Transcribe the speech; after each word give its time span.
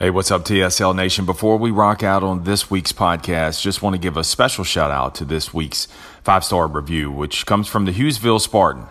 Hey, 0.00 0.10
what's 0.10 0.30
up, 0.30 0.44
TSL 0.44 0.94
Nation? 0.94 1.24
Before 1.24 1.56
we 1.56 1.72
rock 1.72 2.04
out 2.04 2.22
on 2.22 2.44
this 2.44 2.70
week's 2.70 2.92
podcast, 2.92 3.60
just 3.60 3.82
want 3.82 3.94
to 3.94 4.00
give 4.00 4.16
a 4.16 4.22
special 4.22 4.62
shout 4.62 4.92
out 4.92 5.16
to 5.16 5.24
this 5.24 5.52
week's 5.52 5.88
five 6.22 6.44
star 6.44 6.68
review, 6.68 7.10
which 7.10 7.46
comes 7.46 7.66
from 7.66 7.84
the 7.84 7.90
Hughesville 7.90 8.40
Spartan. 8.40 8.86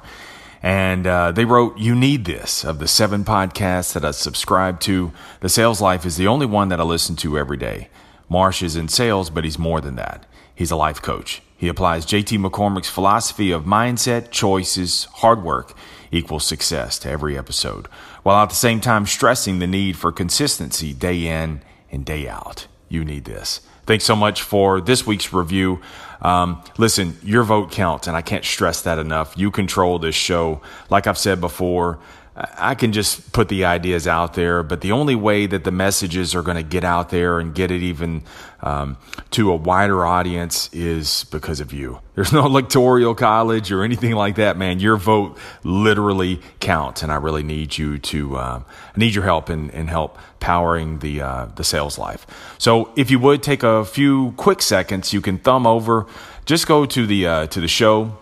And 0.62 1.08
uh, 1.08 1.32
they 1.32 1.46
wrote, 1.46 1.78
You 1.78 1.96
need 1.96 2.26
this. 2.26 2.66
Of 2.66 2.80
the 2.80 2.90
seven 2.90 3.24
podcasts 3.24 3.94
that 3.94 4.04
I 4.04 4.12
subscribe 4.12 4.82
to, 4.82 5.14
The 5.40 5.48
Sales 5.48 5.80
Life 5.80 6.06
is 6.06 6.18
the 6.18 6.28
only 6.28 6.46
one 6.46 6.68
that 6.68 6.82
I 6.82 6.84
listen 6.84 7.16
to 7.18 7.38
every 7.38 7.56
day. 7.56 7.88
Marsh 8.30 8.62
is 8.62 8.76
in 8.76 8.88
sales, 8.88 9.30
but 9.30 9.44
he's 9.44 9.60
more 9.60 9.82
than 9.82 9.96
that. 9.96 10.26
He's 10.54 10.72
a 10.72 10.76
life 10.76 11.02
coach. 11.02 11.42
He 11.56 11.68
applies 11.68 12.06
JT 12.06 12.40
McCormick's 12.40 12.90
philosophy 12.90 13.52
of 13.52 13.64
mindset, 13.64 14.32
choices, 14.32 15.06
hard 15.06 15.44
work 15.44 15.74
equals 16.12 16.46
success 16.46 17.00
to 17.00 17.10
every 17.10 17.38
episode, 17.38 17.88
while 18.24 18.44
at 18.44 18.50
the 18.50 18.56
same 18.56 18.80
time 18.80 19.06
stressing 19.06 19.60
the 19.60 19.68
need 19.68 19.98
for 19.98 20.12
consistency 20.12 20.94
day 20.94 21.26
in 21.26 21.62
and 21.92 22.06
day 22.06 22.28
out. 22.28 22.68
You 22.90 23.04
need 23.04 23.26
this. 23.26 23.62
Thanks 23.86 24.06
so 24.06 24.16
much 24.16 24.42
for 24.42 24.82
this 24.82 25.08
week's 25.08 25.34
review. 25.34 25.82
Um, 26.22 26.62
listen, 26.78 27.18
your 27.24 27.44
vote 27.44 27.72
counts, 27.72 28.08
and 28.08 28.18
I 28.18 28.22
can't 28.22 28.44
stress 28.44 28.82
that 28.82 29.00
enough. 29.00 29.38
You 29.38 29.50
control 29.50 30.00
this 30.00 30.16
show. 30.16 30.62
Like 30.90 31.08
I've 31.08 31.18
said 31.18 31.40
before, 31.40 32.00
I 32.40 32.76
can 32.76 32.92
just 32.94 33.34
put 33.34 33.50
the 33.50 33.66
ideas 33.66 34.08
out 34.08 34.36
there, 34.36 34.62
but 34.62 34.82
the 34.82 34.92
only 34.92 35.16
way 35.16 35.48
that 35.48 35.64
the 35.64 35.72
messages 35.72 36.36
are 36.36 36.44
going 36.44 36.58
to 36.58 36.64
get 36.64 36.84
out 36.84 37.10
there 37.10 37.40
and 37.40 37.54
get 37.54 37.72
it 37.72 37.82
even 37.82 38.22
um, 38.62 38.98
to 39.32 39.52
a 39.52 39.56
wider 39.56 40.06
audience 40.06 40.70
is 40.72 41.24
because 41.32 41.60
of 41.60 41.74
you. 41.74 42.00
There's 42.16 42.32
no 42.32 42.46
electoral 42.46 43.16
college 43.16 43.72
or 43.72 43.84
anything 43.84 44.14
like 44.14 44.36
that, 44.36 44.56
man. 44.56 44.80
Your 44.80 44.98
vote 44.98 45.36
literally 45.64 46.40
counts, 46.60 47.02
and 47.02 47.12
I 47.12 47.16
really 47.16 47.42
need 47.42 47.76
you 47.76 47.98
to. 47.98 48.38
Um, 48.38 48.66
I 48.96 49.00
need 49.00 49.16
your 49.16 49.24
help 49.24 49.50
in, 49.50 49.72
in 49.72 49.88
help 49.88 50.20
powering 50.40 51.00
the 51.00 51.22
uh, 51.22 51.46
the 51.56 51.64
sales 51.64 51.98
life. 51.98 52.28
So, 52.60 52.92
if 52.96 53.10
you 53.10 53.18
would 53.20 53.42
take 53.42 53.64
a 53.64 53.84
few 53.84 54.34
quick 54.38 54.62
seconds, 54.62 55.12
you 55.12 55.22
can 55.22 55.40
thumb 55.40 55.66
over. 55.66 56.06
Just 56.46 56.68
go 56.68 56.86
to 56.86 57.08
the 57.08 57.28
uh, 57.28 57.48
to 57.48 57.60
the 57.60 57.68
show 57.68 58.18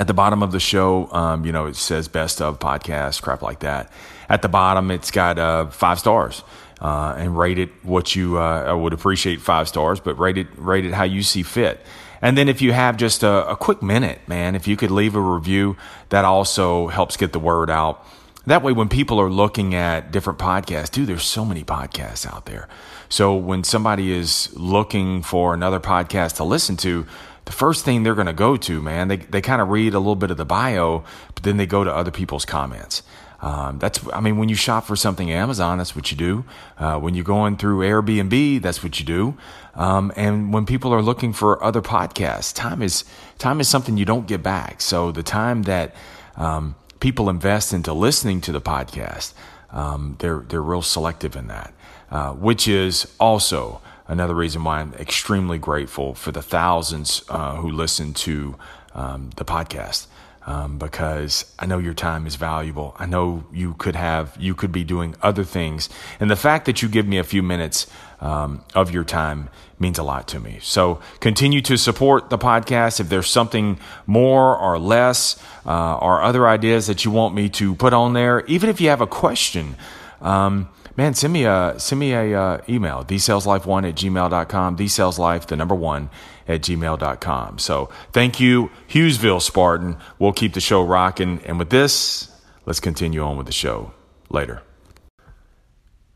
at 0.00 0.06
the 0.06 0.14
bottom 0.14 0.42
of 0.42 0.50
the 0.50 0.58
show, 0.58 1.12
um, 1.12 1.44
you 1.44 1.52
know, 1.52 1.66
it 1.66 1.76
says 1.76 2.08
best 2.08 2.40
of 2.40 2.58
podcast, 2.58 3.20
crap 3.20 3.42
like 3.42 3.60
that. 3.60 3.92
At 4.30 4.40
the 4.40 4.48
bottom, 4.48 4.90
it's 4.90 5.10
got 5.10 5.38
uh, 5.38 5.66
five 5.66 5.98
stars. 5.98 6.42
Uh, 6.80 7.14
and 7.18 7.36
rate 7.36 7.58
it 7.58 7.68
what 7.82 8.16
you 8.16 8.38
uh, 8.38 8.74
would 8.74 8.94
appreciate 8.94 9.42
five 9.42 9.68
stars, 9.68 10.00
but 10.00 10.18
rate 10.18 10.38
it 10.38 10.46
rate 10.56 10.86
it 10.86 10.94
how 10.94 11.04
you 11.04 11.22
see 11.22 11.42
fit. 11.42 11.78
And 12.22 12.38
then 12.38 12.48
if 12.48 12.62
you 12.62 12.72
have 12.72 12.96
just 12.96 13.22
a, 13.22 13.50
a 13.50 13.54
quick 13.54 13.82
minute, 13.82 14.26
man, 14.26 14.54
if 14.54 14.66
you 14.66 14.78
could 14.78 14.90
leave 14.90 15.14
a 15.14 15.20
review, 15.20 15.76
that 16.08 16.24
also 16.24 16.88
helps 16.88 17.18
get 17.18 17.34
the 17.34 17.38
word 17.38 17.68
out. 17.68 18.06
That 18.46 18.62
way, 18.62 18.72
when 18.72 18.88
people 18.88 19.20
are 19.20 19.28
looking 19.28 19.74
at 19.74 20.10
different 20.10 20.38
podcasts, 20.38 20.90
dude, 20.90 21.06
there's 21.06 21.24
so 21.24 21.44
many 21.44 21.62
podcasts 21.62 22.26
out 22.26 22.46
there. 22.46 22.68
So 23.10 23.36
when 23.36 23.64
somebody 23.64 24.12
is 24.12 24.50
looking 24.56 25.22
for 25.22 25.52
another 25.52 25.80
podcast 25.80 26.36
to 26.36 26.44
listen 26.44 26.78
to, 26.78 27.06
the 27.50 27.56
first 27.56 27.84
thing 27.84 28.04
they're 28.04 28.14
going 28.14 28.28
to 28.28 28.32
go 28.32 28.56
to, 28.56 28.80
man, 28.80 29.08
they, 29.08 29.16
they 29.16 29.40
kind 29.40 29.60
of 29.60 29.70
read 29.70 29.92
a 29.92 29.98
little 29.98 30.14
bit 30.14 30.30
of 30.30 30.36
the 30.36 30.44
bio, 30.44 31.02
but 31.34 31.42
then 31.42 31.56
they 31.56 31.66
go 31.66 31.82
to 31.82 31.92
other 31.92 32.12
people's 32.12 32.44
comments. 32.44 33.02
Um, 33.42 33.80
that's, 33.80 33.98
I 34.12 34.20
mean, 34.20 34.36
when 34.38 34.48
you 34.48 34.54
shop 34.54 34.86
for 34.86 34.94
something 34.94 35.32
Amazon, 35.32 35.78
that's 35.78 35.96
what 35.96 36.12
you 36.12 36.16
do. 36.16 36.44
Uh, 36.78 37.00
when 37.00 37.14
you're 37.14 37.24
going 37.24 37.56
through 37.56 37.80
Airbnb, 37.80 38.62
that's 38.62 38.84
what 38.84 39.00
you 39.00 39.04
do. 39.04 39.36
Um, 39.74 40.12
and 40.14 40.52
when 40.54 40.64
people 40.64 40.94
are 40.94 41.02
looking 41.02 41.32
for 41.32 41.60
other 41.60 41.82
podcasts, 41.82 42.54
time 42.54 42.82
is 42.82 43.02
time 43.38 43.60
is 43.60 43.68
something 43.68 43.96
you 43.96 44.04
don't 44.04 44.28
get 44.28 44.44
back. 44.44 44.80
So 44.80 45.10
the 45.10 45.24
time 45.24 45.64
that 45.64 45.96
um, 46.36 46.76
people 47.00 47.28
invest 47.28 47.72
into 47.72 47.92
listening 47.92 48.40
to 48.42 48.52
the 48.52 48.60
podcast, 48.60 49.34
um, 49.72 50.14
they're 50.20 50.44
they're 50.48 50.62
real 50.62 50.82
selective 50.82 51.34
in 51.34 51.48
that, 51.48 51.74
uh, 52.12 52.30
which 52.32 52.68
is 52.68 53.12
also 53.18 53.80
another 54.10 54.34
reason 54.34 54.64
why 54.64 54.80
I'm 54.80 54.92
extremely 54.94 55.56
grateful 55.56 56.14
for 56.14 56.32
the 56.32 56.42
thousands 56.42 57.22
uh, 57.28 57.56
who 57.56 57.70
listen 57.70 58.12
to 58.14 58.56
um, 58.94 59.30
the 59.36 59.44
podcast. 59.44 60.06
Um, 60.46 60.78
because 60.78 61.54
I 61.58 61.66
know 61.66 61.78
your 61.78 61.94
time 61.94 62.26
is 62.26 62.34
valuable. 62.36 62.96
I 62.98 63.04
know 63.04 63.44
you 63.52 63.74
could 63.74 63.94
have, 63.94 64.34
you 64.40 64.54
could 64.54 64.72
be 64.72 64.84
doing 64.84 65.14
other 65.22 65.44
things. 65.44 65.90
And 66.18 66.30
the 66.30 66.34
fact 66.34 66.64
that 66.64 66.80
you 66.80 66.88
give 66.88 67.06
me 67.06 67.18
a 67.18 67.24
few 67.24 67.42
minutes 67.42 67.86
um, 68.20 68.64
of 68.74 68.90
your 68.90 69.04
time 69.04 69.50
means 69.78 69.98
a 69.98 70.02
lot 70.02 70.26
to 70.28 70.40
me. 70.40 70.58
So 70.62 71.00
continue 71.20 71.60
to 71.62 71.76
support 71.76 72.30
the 72.30 72.38
podcast. 72.38 73.00
If 73.00 73.10
there's 73.10 73.28
something 73.28 73.78
more 74.06 74.56
or 74.56 74.78
less 74.78 75.40
uh, 75.66 75.98
or 75.98 76.22
other 76.22 76.48
ideas 76.48 76.86
that 76.86 77.04
you 77.04 77.10
want 77.10 77.34
me 77.34 77.50
to 77.50 77.74
put 77.74 77.92
on 77.92 78.14
there, 78.14 78.44
even 78.46 78.70
if 78.70 78.80
you 78.80 78.88
have 78.88 79.02
a 79.02 79.06
question, 79.06 79.76
um, 80.22 80.70
man, 80.96 81.14
send 81.14 81.32
me 81.32 81.44
a 81.44 81.74
send 81.78 81.98
me 81.98 82.12
a 82.12 82.40
uh, 82.40 82.60
email, 82.68 83.04
thesaleslife1 83.04 83.88
at 83.88 83.94
gmail.com, 83.94 84.76
thesaleslife, 84.76 85.46
the 85.46 85.56
number 85.56 85.74
one 85.74 86.10
at 86.48 86.62
gmail.com. 86.62 87.58
So 87.58 87.90
thank 88.12 88.40
you, 88.40 88.70
Hughesville 88.88 89.42
Spartan. 89.42 89.96
We'll 90.18 90.32
keep 90.32 90.54
the 90.54 90.60
show 90.60 90.82
rocking. 90.82 91.40
And 91.44 91.58
with 91.58 91.70
this, 91.70 92.30
let's 92.66 92.80
continue 92.80 93.22
on 93.22 93.36
with 93.36 93.46
the 93.46 93.52
show 93.52 93.92
later. 94.28 94.62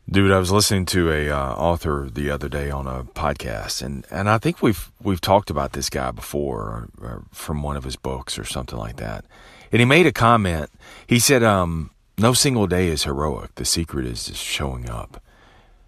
Dude, 0.07 0.31
I 0.31 0.37
was 0.37 0.51
listening 0.51 0.85
to 0.87 1.11
a 1.11 1.31
uh, 1.31 1.53
author 1.55 2.07
the 2.13 2.29
other 2.29 2.47
day 2.47 2.69
on 2.69 2.85
a 2.85 3.03
podcast, 3.03 3.81
and, 3.81 4.05
and 4.11 4.29
I 4.29 4.37
think 4.37 4.61
we've 4.61 4.91
we've 5.01 5.19
talked 5.19 5.49
about 5.49 5.73
this 5.73 5.89
guy 5.89 6.11
before 6.11 6.89
uh, 7.03 7.17
from 7.31 7.63
one 7.63 7.75
of 7.75 7.83
his 7.83 7.95
books 7.95 8.37
or 8.37 8.43
something 8.43 8.77
like 8.77 8.97
that. 8.97 9.25
And 9.71 9.79
he 9.79 9.85
made 9.85 10.05
a 10.05 10.11
comment. 10.11 10.69
He 11.07 11.17
said, 11.17 11.41
um, 11.41 11.89
no 12.17 12.33
single 12.33 12.67
day 12.67 12.87
is 12.87 13.03
heroic. 13.03 13.55
The 13.55 13.65
secret 13.65 14.05
is 14.05 14.25
just 14.25 14.41
showing 14.41 14.89
up. 14.89 15.21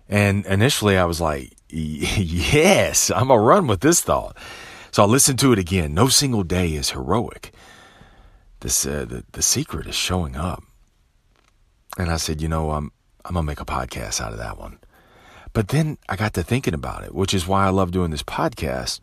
And 0.10 0.46
initially 0.46 0.98
I 0.98 1.06
was 1.06 1.22
like, 1.22 1.54
yes, 1.70 3.12
I'm 3.12 3.28
going 3.28 3.40
to 3.40 3.46
run 3.46 3.68
with 3.68 3.82
this 3.82 4.02
thought. 4.02 4.38
So 4.92 5.04
I 5.04 5.06
listened 5.06 5.40
to 5.40 5.52
it 5.52 5.60
again. 5.60 5.94
No 5.94 6.08
single 6.08 6.44
day 6.44 6.74
is 6.74 6.92
heroic. 6.92 7.52
This, 8.62 8.86
uh, 8.86 9.06
the, 9.08 9.24
the 9.34 9.42
secret 9.42 9.88
is 9.88 9.96
showing 9.96 10.36
up. 10.36 10.64
And 11.98 12.10
I 12.10 12.18
said, 12.18 12.42
you 12.42 12.48
know, 12.48 12.72
I'm, 12.72 12.92
I'm 13.26 13.34
going 13.34 13.44
to 13.44 13.48
make 13.48 13.62
a 13.62 13.66
podcast 13.66 14.22
out 14.22 14.32
of 14.32 14.38
that 14.40 14.58
one. 14.58 14.80
But 15.54 15.70
then 15.70 15.98
I 16.08 16.16
got 16.16 16.34
to 16.36 16.44
thinking 16.44 16.74
about 16.74 17.04
it, 17.04 17.14
which 17.14 17.34
is 17.34 17.48
why 17.48 17.66
I 17.66 17.70
love 17.70 17.92
doing 17.92 18.12
this 18.12 18.24
podcast. 18.24 19.00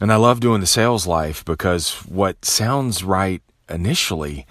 And 0.00 0.12
I 0.12 0.16
love 0.16 0.40
doing 0.40 0.60
the 0.60 0.66
sales 0.66 1.06
life 1.06 1.44
because 1.44 1.92
what 2.06 2.44
sounds 2.44 3.04
right 3.04 3.42
initially 3.68 4.46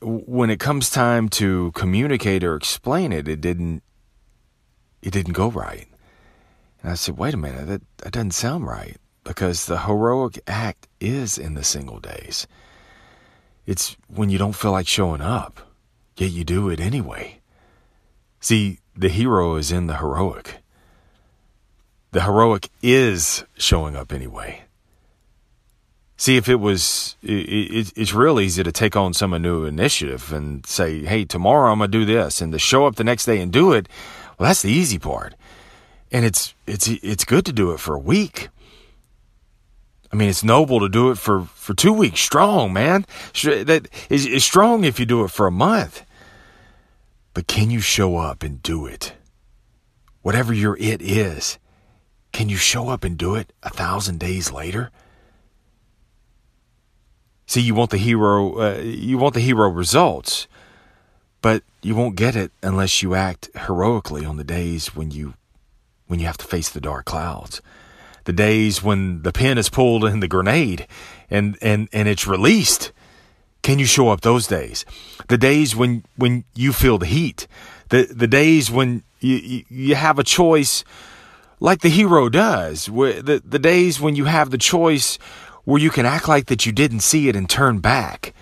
when 0.00 0.50
it 0.50 0.60
comes 0.60 0.90
time 0.90 1.28
to 1.30 1.72
communicate 1.72 2.44
or 2.44 2.54
explain 2.54 3.12
it, 3.12 3.28
it 3.28 3.40
didn't 3.40 3.82
it 5.02 5.12
didn't 5.12 5.32
go 5.32 5.50
right. 5.50 5.86
And 6.82 6.92
I 6.92 6.94
said, 6.94 7.18
wait 7.18 7.34
a 7.34 7.36
minute, 7.36 7.66
that, 7.66 7.82
that 7.98 8.12
doesn't 8.12 8.32
sound 8.32 8.66
right 8.66 8.96
because 9.24 9.66
the 9.66 9.80
heroic 9.80 10.40
act 10.46 10.88
is 11.00 11.38
in 11.38 11.54
the 11.54 11.64
single 11.64 12.00
days. 12.00 12.46
It's 13.66 13.96
when 14.08 14.30
you 14.30 14.38
don't 14.38 14.54
feel 14.54 14.72
like 14.72 14.88
showing 14.88 15.20
up, 15.20 15.60
yet 16.16 16.30
you 16.30 16.44
do 16.44 16.68
it 16.70 16.80
anyway. 16.80 17.40
See, 18.40 18.78
the 18.96 19.08
hero 19.08 19.56
is 19.56 19.70
in 19.70 19.86
the 19.86 19.98
heroic. 19.98 20.56
The 22.12 22.22
heroic 22.22 22.70
is 22.82 23.44
showing 23.56 23.94
up 23.94 24.12
anyway. 24.12 24.62
See, 26.20 26.36
if 26.36 26.48
it 26.48 26.56
was, 26.56 27.14
it, 27.22 27.92
it's 27.96 28.12
real 28.12 28.40
easy 28.40 28.64
to 28.64 28.72
take 28.72 28.96
on 28.96 29.14
some 29.14 29.30
new 29.40 29.64
initiative 29.64 30.32
and 30.32 30.66
say, 30.66 31.04
hey, 31.04 31.24
tomorrow 31.24 31.70
I'm 31.70 31.78
to 31.78 31.86
do 31.86 32.04
this. 32.04 32.40
And 32.40 32.52
to 32.52 32.58
show 32.58 32.86
up 32.86 32.96
the 32.96 33.04
next 33.04 33.24
day 33.24 33.40
and 33.40 33.52
do 33.52 33.72
it, 33.72 33.88
well, 34.36 34.48
that's 34.48 34.62
the 34.62 34.70
easy 34.70 34.98
part. 34.98 35.34
And 36.10 36.24
it's, 36.24 36.54
it's, 36.66 36.88
it's 36.88 37.24
good 37.24 37.46
to 37.46 37.52
do 37.52 37.70
it 37.70 37.78
for 37.78 37.94
a 37.94 38.00
week. 38.00 38.48
I 40.12 40.16
mean, 40.16 40.28
it's 40.28 40.42
noble 40.42 40.80
to 40.80 40.88
do 40.88 41.12
it 41.12 41.18
for, 41.18 41.44
for 41.54 41.72
two 41.72 41.92
weeks 41.92 42.18
strong, 42.18 42.72
man. 42.72 43.06
That 43.44 43.88
is, 44.10 44.26
is 44.26 44.44
strong 44.44 44.82
if 44.82 44.98
you 44.98 45.06
do 45.06 45.22
it 45.22 45.30
for 45.30 45.46
a 45.46 45.52
month. 45.52 46.04
But 47.32 47.46
can 47.46 47.70
you 47.70 47.80
show 47.80 48.16
up 48.16 48.42
and 48.42 48.60
do 48.60 48.86
it? 48.86 49.12
Whatever 50.22 50.52
your 50.52 50.76
it 50.78 51.00
is, 51.00 51.58
can 52.32 52.48
you 52.48 52.56
show 52.56 52.88
up 52.88 53.04
and 53.04 53.16
do 53.16 53.36
it 53.36 53.52
a 53.62 53.70
thousand 53.70 54.18
days 54.18 54.50
later? 54.50 54.90
See, 57.48 57.62
you 57.62 57.74
want 57.74 57.90
the 57.90 57.96
hero, 57.96 58.60
uh, 58.60 58.78
you 58.82 59.16
want 59.16 59.32
the 59.32 59.40
hero 59.40 59.70
results, 59.70 60.46
but 61.40 61.62
you 61.80 61.94
won't 61.94 62.14
get 62.14 62.36
it 62.36 62.52
unless 62.62 63.02
you 63.02 63.14
act 63.14 63.48
heroically 63.54 64.22
on 64.22 64.36
the 64.36 64.44
days 64.44 64.94
when 64.94 65.10
you, 65.10 65.32
when 66.08 66.20
you 66.20 66.26
have 66.26 66.36
to 66.36 66.44
face 66.44 66.68
the 66.68 66.80
dark 66.80 67.06
clouds, 67.06 67.62
the 68.24 68.34
days 68.34 68.82
when 68.82 69.22
the 69.22 69.32
pin 69.32 69.56
is 69.56 69.70
pulled 69.70 70.04
in 70.04 70.20
the 70.20 70.28
grenade, 70.28 70.86
and 71.30 71.56
and 71.62 71.88
and 71.90 72.06
it's 72.06 72.26
released. 72.26 72.92
Can 73.62 73.78
you 73.78 73.86
show 73.86 74.10
up 74.10 74.20
those 74.20 74.46
days? 74.46 74.84
The 75.28 75.38
days 75.38 75.74
when 75.74 76.04
when 76.16 76.44
you 76.54 76.74
feel 76.74 76.98
the 76.98 77.06
heat, 77.06 77.46
the 77.88 78.02
the 78.14 78.28
days 78.28 78.70
when 78.70 79.04
you 79.20 79.64
you, 79.70 79.94
have 79.94 80.18
a 80.18 80.22
choice, 80.22 80.84
like 81.60 81.80
the 81.80 81.88
hero 81.88 82.28
does. 82.28 82.86
The 82.86 83.42
the 83.42 83.58
days 83.58 83.98
when 83.98 84.16
you 84.16 84.26
have 84.26 84.50
the 84.50 84.58
choice 84.58 85.18
where 85.68 85.82
you 85.82 85.90
can 85.90 86.06
act 86.06 86.26
like 86.26 86.46
that 86.46 86.64
you 86.64 86.72
didn't 86.72 87.00
see 87.00 87.28
it 87.28 87.36
and 87.36 87.46
turn 87.46 87.78
back. 87.78 88.32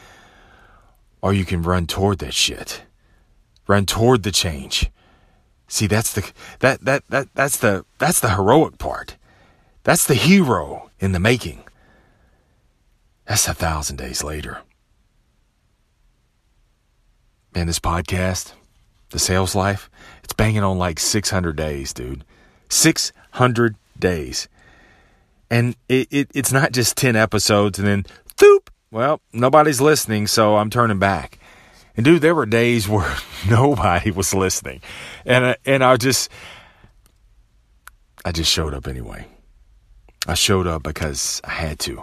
Or 1.21 1.35
you 1.35 1.45
can 1.45 1.61
run 1.61 1.89
toward 1.89 2.21
that 2.21 2.35
shit. 2.35 2.83
Run 3.67 3.85
toward 3.85 4.23
the 4.23 4.31
change. 4.31 4.93
See, 5.67 5.89
that's 5.89 6.13
the 6.13 6.31
that 6.61 6.85
that 6.85 7.03
that 7.09 7.35
that's 7.35 7.57
the 7.57 7.85
that's 7.99 8.21
the 8.21 8.37
heroic 8.37 8.79
part. 8.79 9.17
That's 9.83 10.07
the 10.07 10.15
hero 10.15 10.89
in 11.01 11.11
the 11.11 11.19
making. 11.19 11.65
That's 13.25 13.49
a 13.49 13.55
thousand 13.55 13.97
days 13.97 14.23
later. 14.23 14.61
Man, 17.57 17.67
this 17.67 17.81
podcast, 17.81 18.53
the 19.11 19.19
sales 19.19 19.57
life, 19.57 19.91
it's 20.23 20.33
banging 20.33 20.63
on 20.63 20.79
like 20.79 21.01
600 21.01 21.57
days, 21.57 21.93
dude. 21.93 22.25
600 22.69 23.75
days. 23.99 24.47
And 25.51 25.77
it, 25.89 26.09
it 26.11 26.31
it's 26.35 26.53
not 26.53 26.73
just 26.73 26.97
10 26.97 27.17
episodes 27.17 27.79
and 27.79 27.87
then, 27.87 28.05
thoop, 28.37 28.71
well, 28.91 29.21
nobody's 29.33 29.81
listening, 29.81 30.27
so 30.27 30.57
I'm 30.57 30.71
turning 30.71 30.99
back. 30.99 31.39
And 31.97 32.05
dude, 32.05 32.23
there 32.23 32.35
were 32.35 32.47
days 32.47 32.89
where 32.89 33.17
nobody 33.49 34.11
was 34.11 34.35
listening. 34.35 34.81
And, 35.25 35.57
and 35.65 35.85
I 35.85 35.97
just, 35.97 36.31
I 38.25 38.33
just 38.33 38.51
showed 38.51 38.75
up 38.75 38.87
anyway. 38.87 39.27
I 40.27 40.35
showed 40.35 40.67
up 40.67 40.83
because 40.83 41.41
I 41.45 41.53
had 41.53 41.79
to. 41.81 42.03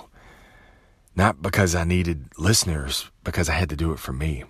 Not 1.16 1.42
because 1.42 1.75
I 1.75 1.84
needed 1.84 2.30
listeners, 2.38 3.12
because 3.24 3.50
I 3.50 3.54
had 3.54 3.69
to 3.69 3.75
do 3.75 3.92
it 3.92 4.00
for 4.00 4.13
me. 4.13 4.46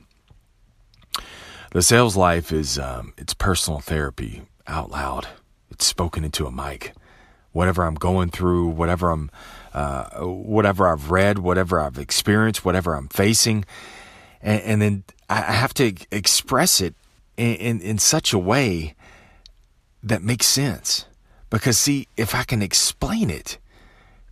The 1.72 1.82
sales 1.82 2.16
life 2.16 2.52
is 2.52 2.78
um, 2.78 3.14
it's 3.18 3.34
personal 3.34 3.80
therapy 3.80 4.44
out 4.68 4.92
loud. 4.92 5.28
It's 5.72 5.86
spoken 5.86 6.24
into 6.24 6.46
a 6.46 6.52
mic. 6.52 6.94
Whatever 7.54 7.84
I'm 7.84 7.96
going 7.96 8.30
through, 8.30 8.68
whatever 8.68 9.10
I'm, 9.10 9.32
uh, 9.74 10.26
whatever 10.26 10.88
I've 10.88 11.10
read, 11.10 11.40
whatever 11.40 11.80
I've 11.80 11.98
experienced, 11.98 12.66
whatever 12.66 12.96
I'm 12.96 13.08
facing, 13.08 13.64
and, 14.42 14.62
and 14.62 14.82
then 14.82 15.04
I 15.30 15.42
have 15.42 15.74
to 15.76 15.94
express 16.12 16.82
it 16.82 16.94
in, 17.38 17.56
in, 17.56 17.82
in 17.82 17.98
such 17.98 18.34
a 18.34 18.40
way 18.40 18.96
that 20.04 20.22
makes 20.22 20.46
sense. 20.46 21.06
Because 21.50 21.78
see, 21.78 22.08
if 22.18 22.36
I 22.36 22.44
can 22.44 22.62
explain 22.62 23.30
it, 23.30 23.58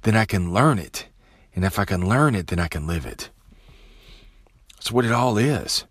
then 0.02 0.16
I 0.16 0.26
can 0.26 0.54
learn 0.54 0.80
it. 0.80 1.08
And 1.56 1.64
if 1.64 1.78
I 1.78 1.86
can 1.86 2.08
learn 2.08 2.36
it, 2.36 2.48
then 2.48 2.60
I 2.60 2.68
can 2.68 2.88
live 2.88 3.06
it. 3.06 3.30
That's 4.76 4.92
what 4.92 5.06
it 5.06 5.12
all 5.12 5.38
is. 5.38 5.86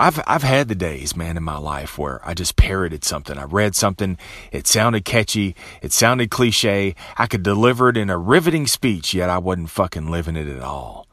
I've 0.00 0.22
I've 0.28 0.44
had 0.44 0.68
the 0.68 0.76
days, 0.76 1.16
man, 1.16 1.36
in 1.36 1.42
my 1.42 1.58
life 1.58 1.98
where 1.98 2.20
I 2.26 2.32
just 2.32 2.54
parroted 2.54 3.02
something. 3.02 3.36
I 3.36 3.42
read 3.42 3.74
something, 3.74 4.16
it 4.52 4.68
sounded 4.68 5.04
catchy, 5.04 5.56
it 5.82 5.92
sounded 5.92 6.30
cliche. 6.30 6.94
I 7.16 7.26
could 7.26 7.42
deliver 7.42 7.88
it 7.88 7.96
in 7.96 8.08
a 8.08 8.16
riveting 8.16 8.68
speech, 8.68 9.12
yet 9.12 9.28
I 9.28 9.38
wasn't 9.38 9.70
fucking 9.70 10.08
living 10.08 10.36
it 10.36 10.46
at 10.46 10.62
all. 10.62 11.08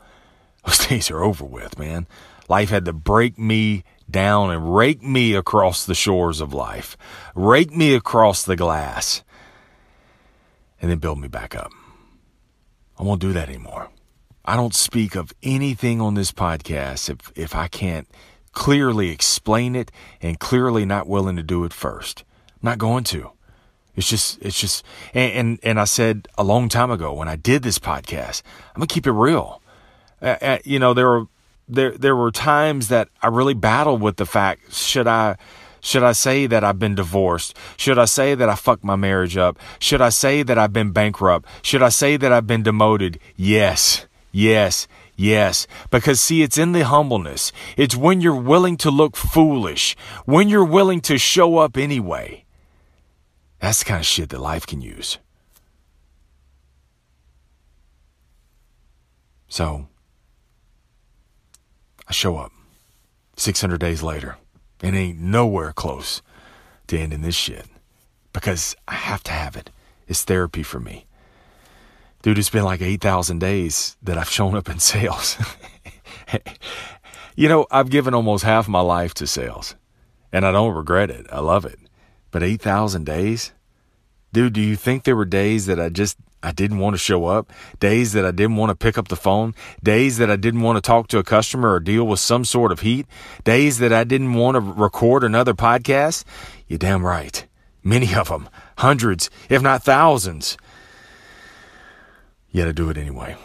Those 0.65 0.77
days 0.87 1.09
are 1.09 1.23
over 1.23 1.43
with, 1.43 1.79
man. 1.79 2.05
Life 2.47 2.69
had 2.69 2.85
to 2.85 2.93
break 2.93 3.39
me 3.39 3.83
down 4.09 4.51
and 4.51 4.75
rake 4.75 5.01
me 5.01 5.33
across 5.33 5.83
the 5.83 5.95
shores 5.95 6.39
of 6.39 6.53
life, 6.53 6.95
rake 7.33 7.75
me 7.75 7.95
across 7.95 8.43
the 8.43 8.55
glass, 8.55 9.23
and 10.79 10.91
then 10.91 10.99
build 10.99 11.19
me 11.19 11.27
back 11.27 11.55
up. 11.55 11.71
I 12.99 13.03
won't 13.03 13.19
do 13.19 13.33
that 13.33 13.49
anymore. 13.49 13.89
I 14.45 14.55
don't 14.55 14.75
speak 14.75 15.15
of 15.15 15.33
anything 15.41 15.99
on 15.99 16.13
this 16.13 16.31
podcast 16.31 17.09
if, 17.09 17.31
if 17.35 17.55
I 17.55 17.67
can't 17.67 18.07
clearly 18.55 19.09
explain 19.09 19.75
it 19.75 19.91
and 20.21 20.39
clearly 20.39 20.85
not 20.85 21.07
willing 21.07 21.35
to 21.35 21.43
do 21.43 21.63
it 21.63 21.73
first. 21.73 22.23
Not 22.63 22.79
going 22.79 23.03
to. 23.05 23.29
It's 23.95 24.09
just, 24.09 24.41
it's 24.41 24.59
just, 24.59 24.83
and, 25.13 25.31
and, 25.33 25.59
and, 25.61 25.79
I 25.79 25.85
said 25.85 26.27
a 26.37 26.43
long 26.43 26.67
time 26.67 26.91
ago 26.91 27.13
when 27.13 27.27
I 27.27 27.35
did 27.35 27.61
this 27.61 27.79
podcast, 27.79 28.41
I'm 28.69 28.79
gonna 28.79 28.87
keep 28.87 29.05
it 29.05 29.11
real. 29.11 29.61
Uh, 30.21 30.35
uh, 30.41 30.57
you 30.65 30.79
know, 30.79 30.93
there 30.93 31.07
were, 31.07 31.27
there, 31.69 31.91
there 31.91 32.15
were 32.15 32.31
times 32.31 32.89
that 32.89 33.09
I 33.21 33.27
really 33.27 33.53
battled 33.53 34.01
with 34.01 34.17
the 34.17 34.25
fact, 34.25 34.73
should 34.73 35.07
I, 35.07 35.37
should 35.79 36.03
I 36.03 36.13
say 36.13 36.47
that 36.47 36.63
I've 36.63 36.79
been 36.79 36.95
divorced? 36.95 37.55
Should 37.77 37.99
I 37.99 38.05
say 38.05 38.35
that 38.35 38.49
I 38.49 38.55
fucked 38.55 38.83
my 38.83 38.95
marriage 38.95 39.37
up? 39.37 39.57
Should 39.79 40.01
I 40.01 40.09
say 40.09 40.43
that 40.43 40.57
I've 40.57 40.73
been 40.73 40.91
bankrupt? 40.91 41.47
Should 41.61 41.83
I 41.83 41.89
say 41.89 42.17
that 42.17 42.33
I've 42.33 42.47
been 42.47 42.63
demoted? 42.63 43.19
Yes, 43.37 44.07
yes, 44.31 44.87
Yes, 45.15 45.65
because 45.91 46.19
see, 46.19 46.41
it's 46.41 46.57
in 46.57 46.73
the 46.73 46.83
humbleness. 46.83 47.51
It's 47.77 47.95
when 47.95 48.19
you're 48.19 48.35
willing 48.35 48.75
to 48.77 48.91
look 48.91 49.15
foolish, 49.15 49.95
when 50.25 50.49
you're 50.49 50.65
willing 50.65 50.99
to 51.01 51.17
show 51.17 51.57
up 51.57 51.77
anyway. 51.77 52.43
That's 53.59 53.79
the 53.79 53.85
kind 53.85 53.99
of 54.01 54.05
shit 54.05 54.29
that 54.29 54.41
life 54.41 54.67
can 54.67 54.81
use. 54.81 55.17
So, 59.47 59.87
I 62.07 62.11
show 62.11 62.35
up 62.37 62.51
600 63.37 63.79
days 63.79 64.03
later 64.03 64.37
and 64.81 64.95
ain't 64.95 65.19
nowhere 65.19 65.71
close 65.71 66.21
to 66.87 66.99
ending 66.99 67.21
this 67.21 67.35
shit 67.35 67.65
because 68.33 68.75
I 68.85 68.95
have 68.95 69.23
to 69.23 69.31
have 69.31 69.55
it. 69.55 69.71
It's 70.07 70.23
therapy 70.23 70.61
for 70.61 70.79
me. 70.79 71.05
Dude, 72.25 72.39
it's 72.39 72.49
been 72.49 72.63
like 72.63 72.81
8,000 72.81 73.37
days 73.37 73.97
that 74.01 74.17
I've 74.17 74.31
shown 74.31 74.55
up 74.55 74.67
in 74.67 74.79
sales. 74.79 75.37
you 77.35 77.47
know, 77.47 77.67
I've 77.69 77.91
given 77.91 78.15
almost 78.15 78.43
half 78.43 78.67
my 78.67 78.79
life 78.79 79.13
to 79.13 79.27
sales 79.27 79.75
and 80.33 80.43
I 80.43 80.51
don't 80.51 80.73
regret 80.73 81.11
it. 81.11 81.27
I 81.31 81.39
love 81.39 81.65
it. 81.65 81.77
But 82.31 82.41
8,000 82.41 83.05
days? 83.05 83.51
Dude, 84.33 84.53
do 84.53 84.61
you 84.61 84.75
think 84.75 85.03
there 85.03 85.15
were 85.15 85.23
days 85.23 85.67
that 85.67 85.79
I 85.79 85.89
just 85.89 86.17
I 86.41 86.51
didn't 86.51 86.79
want 86.79 86.95
to 86.95 86.97
show 86.97 87.27
up, 87.27 87.53
days 87.79 88.13
that 88.13 88.25
I 88.25 88.31
didn't 88.31 88.55
want 88.55 88.71
to 88.71 88.75
pick 88.75 88.97
up 88.97 89.09
the 89.09 89.15
phone, 89.15 89.53
days 89.83 90.17
that 90.17 90.31
I 90.31 90.35
didn't 90.35 90.61
want 90.61 90.77
to 90.77 90.81
talk 90.81 91.07
to 91.09 91.19
a 91.19 91.23
customer 91.23 91.73
or 91.73 91.79
deal 91.79 92.07
with 92.07 92.19
some 92.19 92.43
sort 92.43 92.71
of 92.71 92.79
heat, 92.79 93.05
days 93.43 93.77
that 93.77 93.93
I 93.93 94.03
didn't 94.03 94.33
want 94.33 94.55
to 94.55 94.61
record 94.61 95.23
another 95.23 95.53
podcast? 95.53 96.23
You're 96.67 96.79
damn 96.79 97.05
right. 97.05 97.45
Many 97.83 98.15
of 98.15 98.29
them, 98.29 98.49
hundreds, 98.79 99.29
if 99.47 99.61
not 99.61 99.83
thousands. 99.83 100.57
Yet 102.55 102.69
I 102.69 102.71
do 102.71 102.89
it 102.89 102.97
anyway. 102.97 103.35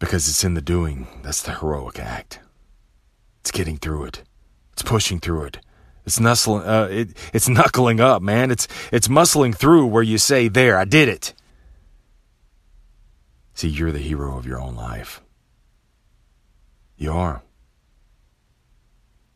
Because 0.00 0.28
it's 0.28 0.42
in 0.42 0.54
the 0.54 0.60
doing 0.60 1.06
that's 1.22 1.40
the 1.40 1.54
heroic 1.54 2.00
act. 2.00 2.40
It's 3.42 3.52
getting 3.52 3.76
through 3.76 4.06
it. 4.06 4.24
It's 4.72 4.82
pushing 4.82 5.20
through 5.20 5.44
it. 5.44 5.60
It's 6.04 6.18
nuzzling, 6.18 6.66
uh, 6.66 6.88
it, 6.90 7.16
it's 7.32 7.48
knuckling 7.48 8.00
up, 8.00 8.22
man. 8.22 8.50
It's, 8.50 8.66
it's 8.90 9.06
muscling 9.06 9.54
through 9.54 9.86
where 9.86 10.02
you 10.02 10.18
say, 10.18 10.48
there, 10.48 10.76
I 10.76 10.84
did 10.84 11.08
it. 11.08 11.32
See, 13.54 13.68
you're 13.68 13.92
the 13.92 14.00
hero 14.00 14.36
of 14.36 14.46
your 14.46 14.60
own 14.60 14.74
life. 14.74 15.22
You 16.96 17.12
are. 17.12 17.42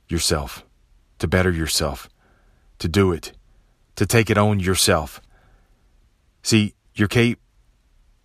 Yourself. 0.09 0.67
To 1.21 1.29
better 1.29 1.53
yourself. 1.53 2.09
To 2.81 2.89
do 2.89 3.13
it. 3.13 3.31
To 3.95 4.07
take 4.07 4.29
it 4.29 4.39
on 4.39 4.59
yourself. 4.59 5.21
See, 6.43 6.75
your 6.97 7.07
cape 7.07 7.39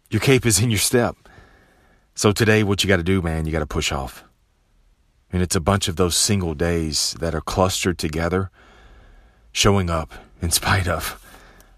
your 0.09 0.19
cape 0.19 0.45
is 0.45 0.59
in 0.59 0.69
your 0.69 0.79
step. 0.79 1.15
So 2.15 2.31
today, 2.31 2.63
what 2.63 2.83
you 2.83 2.87
got 2.87 2.97
to 2.97 3.03
do, 3.03 3.21
man, 3.21 3.45
you 3.45 3.51
got 3.51 3.59
to 3.59 3.65
push 3.65 3.91
off. 3.91 4.23
And 5.31 5.41
it's 5.41 5.55
a 5.55 5.61
bunch 5.61 5.87
of 5.87 5.95
those 5.95 6.15
single 6.15 6.55
days 6.55 7.15
that 7.19 7.35
are 7.35 7.41
clustered 7.41 7.97
together, 7.97 8.49
showing 9.51 9.89
up 9.89 10.13
in 10.41 10.51
spite 10.51 10.87
of 10.87 11.23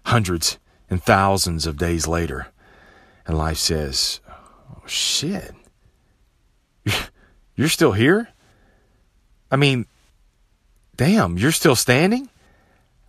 hundreds 0.06 0.58
and 0.88 1.02
thousands 1.02 1.66
of 1.66 1.76
days 1.76 2.08
later. 2.08 2.48
And 3.26 3.38
life 3.38 3.58
says, 3.58 4.20
oh, 4.28 4.82
shit, 4.86 5.54
you're 7.54 7.68
still 7.68 7.92
here? 7.92 8.28
I 9.50 9.56
mean, 9.56 9.86
damn, 10.96 11.38
you're 11.38 11.52
still 11.52 11.76
standing? 11.76 12.30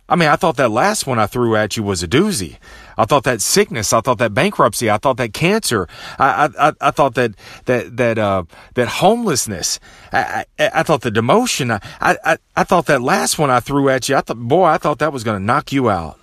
I 0.06 0.16
mean, 0.16 0.28
I 0.28 0.36
thought 0.36 0.56
that 0.58 0.70
last 0.70 1.06
one 1.06 1.18
I 1.18 1.26
threw 1.26 1.56
at 1.56 1.78
you 1.78 1.82
was 1.82 2.02
a 2.02 2.08
doozy. 2.08 2.58
I 2.98 3.06
thought 3.06 3.24
that 3.24 3.40
sickness, 3.40 3.92
I 3.92 4.02
thought 4.02 4.18
that 4.18 4.34
bankruptcy, 4.34 4.90
I 4.90 4.98
thought 4.98 5.16
that 5.16 5.32
cancer, 5.32 5.88
I 6.18 6.50
I, 6.58 6.72
I 6.80 6.90
thought 6.90 7.14
that 7.14 7.32
that 7.64 7.96
that 7.96 8.18
uh, 8.18 8.44
that 8.74 8.88
homelessness, 8.88 9.80
I, 10.12 10.44
I, 10.58 10.70
I 10.74 10.82
thought 10.82 11.00
the 11.00 11.10
demotion, 11.10 11.80
I, 12.02 12.18
I 12.22 12.36
I 12.54 12.64
thought 12.64 12.84
that 12.86 13.00
last 13.00 13.38
one 13.38 13.50
I 13.50 13.60
threw 13.60 13.88
at 13.88 14.08
you, 14.08 14.16
I 14.16 14.20
thought, 14.20 14.38
boy, 14.38 14.64
I 14.64 14.76
thought 14.76 14.98
that 14.98 15.12
was 15.12 15.24
going 15.24 15.38
to 15.38 15.44
knock 15.44 15.72
you 15.72 15.88
out. 15.88 16.20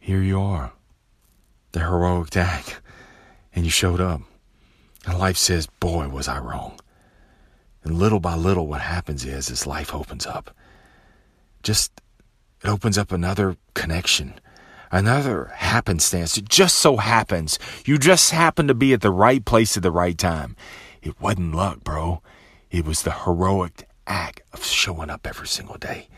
Here 0.00 0.22
you 0.22 0.40
are, 0.40 0.72
the 1.70 1.80
heroic 1.80 2.30
tag, 2.30 2.64
and 3.54 3.64
you 3.64 3.70
showed 3.70 4.00
up, 4.00 4.22
and 5.06 5.18
life 5.18 5.36
says, 5.36 5.68
boy, 5.78 6.08
was 6.08 6.26
I 6.26 6.40
wrong. 6.40 6.80
And 7.84 7.98
little 7.98 8.20
by 8.20 8.34
little, 8.34 8.66
what 8.66 8.80
happens 8.80 9.24
is, 9.24 9.46
this 9.46 9.66
life 9.66 9.94
opens 9.94 10.26
up 10.26 10.50
just 11.64 12.00
it 12.62 12.68
opens 12.68 12.96
up 12.96 13.10
another 13.10 13.56
connection, 13.74 14.34
another 14.92 15.46
happenstance. 15.56 16.38
It 16.38 16.48
just 16.48 16.76
so 16.76 16.98
happens 16.98 17.58
you 17.84 17.98
just 17.98 18.30
happen 18.30 18.68
to 18.68 18.74
be 18.74 18.92
at 18.92 19.00
the 19.00 19.10
right 19.10 19.44
place 19.44 19.76
at 19.76 19.82
the 19.82 19.90
right 19.90 20.16
time. 20.16 20.54
It 21.02 21.20
wasn't 21.20 21.54
luck, 21.54 21.82
bro. 21.82 22.22
It 22.70 22.84
was 22.84 23.02
the 23.02 23.12
heroic 23.12 23.88
act 24.06 24.42
of 24.52 24.64
showing 24.64 25.10
up 25.10 25.26
every 25.26 25.48
single 25.48 25.76
day. 25.76 26.08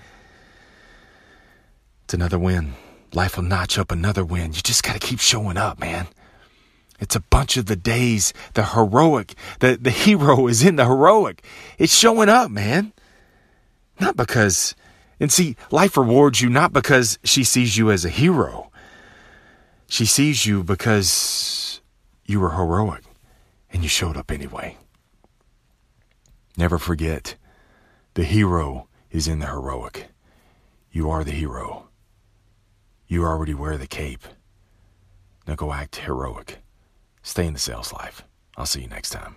It's 2.05 2.15
another 2.15 2.39
win. 2.39 2.75
Life 3.13 3.37
will 3.37 3.45
notch 3.45 3.79
up 3.79 3.91
another 3.91 4.25
win. 4.25 4.53
You 4.53 4.61
just 4.61 4.83
got 4.83 4.93
to 4.93 4.99
keep 4.99 5.19
showing 5.19 5.57
up, 5.57 5.79
man. 5.81 6.07
It's 6.99 7.17
a 7.17 7.21
bunch 7.21 7.57
of 7.57 7.67
the 7.67 7.77
days, 7.77 8.33
the 8.55 8.65
heroic, 8.65 9.35
the, 9.61 9.77
the 9.77 9.91
hero 10.05 10.47
is 10.47 10.65
in 10.65 10.77
the 10.77 10.87
heroic. 10.87 11.45
It's 11.79 11.95
showing 11.95 12.29
up, 12.29 12.51
man. 12.51 12.93
Not 14.01 14.17
because 14.17 14.75
And 15.19 15.33
see, 15.33 15.57
life 15.71 15.97
rewards 15.97 16.41
you 16.41 16.49
not 16.49 16.73
because 16.73 17.19
she 17.25 17.43
sees 17.43 17.77
you 17.77 17.91
as 17.91 18.05
a 18.05 18.11
hero. 18.11 18.71
She 19.89 20.05
sees 20.05 20.45
you 20.45 20.63
because 20.63 21.81
you 22.25 22.41
were 22.41 22.51
heroic 22.51 23.05
and 23.73 23.83
you 23.83 23.89
showed 23.89 24.17
up 24.17 24.31
anyway. 24.31 24.77
Never 26.57 26.79
forget, 26.79 27.37
the 28.15 28.25
hero 28.25 28.89
is 29.11 29.29
in 29.29 29.39
the 29.39 29.47
heroic. 29.47 30.09
You 30.91 31.11
are 31.11 31.25
the 31.25 31.33
hero. 31.33 31.89
You 33.07 33.25
already 33.25 33.55
wear 33.55 33.79
the 33.79 33.87
cape. 33.87 34.25
Now 35.47 35.55
go 35.55 35.73
act 35.73 35.97
heroic. 35.97 36.59
Stay 37.23 37.47
in 37.47 37.53
the 37.53 37.59
sales 37.59 37.93
life. 37.93 38.25
I'll 38.57 38.67
see 38.67 38.83
you 38.83 38.89
next 38.89 39.11
time. 39.11 39.37